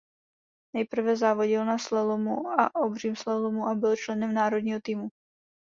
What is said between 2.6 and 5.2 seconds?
obřím slalomu a byl členem národního týmu.